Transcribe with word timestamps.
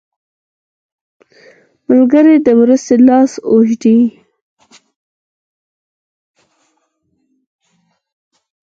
ملګری 1.89 2.35
د 2.45 2.47
مرستې 2.59 2.95
لاس 3.07 3.31
اوږدوي 3.49 4.07